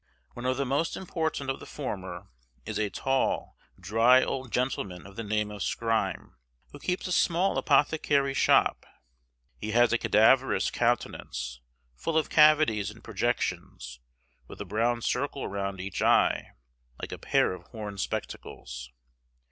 One 0.33 0.47
of 0.47 0.57
the 0.57 0.65
most 0.65 0.97
important 0.97 1.51
of 1.51 1.59
the 1.59 1.67
former 1.67 2.27
is 2.65 2.79
a 2.79 2.89
tall, 2.89 3.55
dry 3.79 4.23
old 4.23 4.51
gentleman 4.51 5.05
of 5.05 5.15
the 5.15 5.23
name 5.23 5.51
of 5.51 5.61
Skryme, 5.61 6.37
who 6.71 6.79
keeps 6.79 7.05
a 7.05 7.11
small 7.11 7.55
apothecary's 7.55 8.35
shop. 8.35 8.83
He 9.59 9.73
has 9.73 9.93
a 9.93 9.99
cadaverous 9.99 10.71
countenance, 10.71 11.59
full 11.95 12.17
of 12.17 12.31
cavities 12.31 12.89
and 12.89 13.03
projections, 13.03 13.99
with 14.47 14.59
a 14.59 14.65
brown 14.65 15.03
circle 15.03 15.47
round 15.47 15.79
each 15.79 16.01
eye, 16.01 16.53
like 16.99 17.11
a 17.11 17.19
pair 17.19 17.53
of 17.53 17.61
horn 17.67 17.99
spectacles. 17.99 18.91